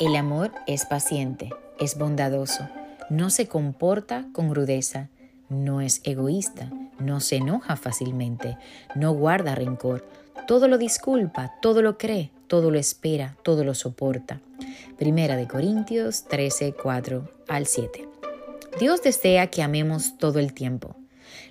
[0.00, 2.66] El amor es paciente, es bondadoso,
[3.10, 5.10] no se comporta con rudeza,
[5.50, 8.56] no es egoísta, no se enoja fácilmente,
[8.94, 10.08] no guarda rencor,
[10.48, 14.40] todo lo disculpa, todo lo cree, todo lo espera, todo lo soporta.
[14.96, 18.08] Primera de Corintios 13, 4 al 7.
[18.80, 20.96] Dios desea que amemos todo el tiempo.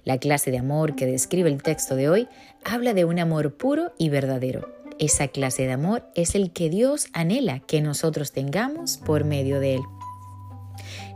[0.06, 2.28] La clase de amor que describe el texto de hoy
[2.64, 4.79] habla de un amor puro y verdadero.
[5.00, 9.76] Esa clase de amor es el que Dios anhela que nosotros tengamos por medio de
[9.76, 9.82] él.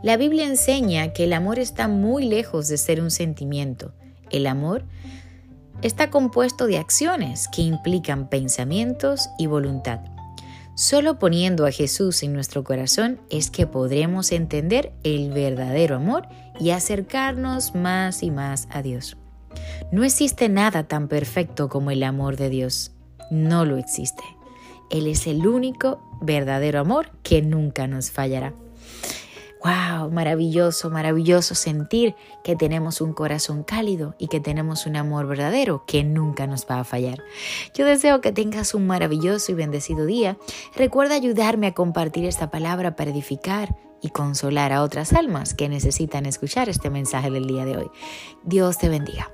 [0.02, 3.92] La Biblia enseña que el amor está muy lejos de ser un sentimiento.
[4.30, 4.84] El amor
[5.82, 10.00] está compuesto de acciones que implican pensamientos y voluntad.
[10.74, 16.26] Solo poniendo a Jesús en nuestro corazón es que podremos entender el verdadero amor
[16.58, 19.16] y acercarnos más y más a Dios.
[19.92, 22.93] No existe nada tan perfecto como el amor de Dios.
[23.30, 24.22] No lo existe.
[24.90, 28.54] Él es el único verdadero amor que nunca nos fallará.
[29.64, 30.10] ¡Wow!
[30.10, 36.04] Maravilloso, maravilloso sentir que tenemos un corazón cálido y que tenemos un amor verdadero que
[36.04, 37.22] nunca nos va a fallar.
[37.74, 40.36] Yo deseo que tengas un maravilloso y bendecido día.
[40.76, 46.26] Recuerda ayudarme a compartir esta palabra para edificar y consolar a otras almas que necesitan
[46.26, 47.90] escuchar este mensaje del día de hoy.
[48.44, 49.33] Dios te bendiga.